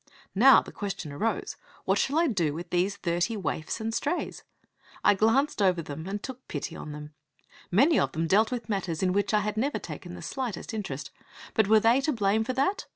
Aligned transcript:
Now 0.33 0.63
the 0.63 0.71
question 0.71 1.11
arose: 1.11 1.57
What 1.85 1.99
shall 1.99 2.17
I 2.17 2.25
do 2.25 2.55
with 2.55 2.71
these 2.71 2.95
thirty 2.95 3.37
waifs 3.37 3.79
and 3.79 3.93
strays? 3.93 4.41
I 5.03 5.13
glanced 5.13 5.61
over 5.61 5.83
them 5.83 6.07
and 6.07 6.23
took 6.23 6.47
pity 6.47 6.75
on 6.75 6.91
them. 6.91 7.13
Many 7.69 7.99
of 7.99 8.13
them 8.13 8.25
dealt 8.25 8.49
with 8.51 8.67
matters 8.67 9.03
in 9.03 9.13
which 9.13 9.31
I 9.31 9.41
had 9.41 9.57
never 9.57 9.77
taken 9.77 10.15
the 10.15 10.23
slightest 10.23 10.73
interest. 10.73 11.11
But 11.53 11.67
were 11.67 11.79
they 11.79 12.01
to 12.01 12.13
blame 12.13 12.43
for 12.43 12.53
that? 12.53 12.87